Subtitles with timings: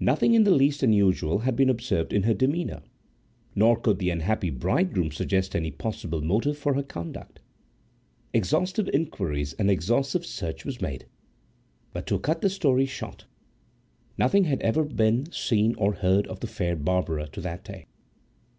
[0.00, 2.82] Nothing in the least unusual had been observed in her demeanour;
[3.54, 7.40] nor could the unhappy bridegroom suggest any possible motive for her conduct.
[8.34, 11.06] Exhaustive inquiries and exhaustive search were made;
[11.94, 13.24] but, to cut the story short,
[14.18, 17.86] nothing had ever again been seen or heard of the fair Barbara to that day.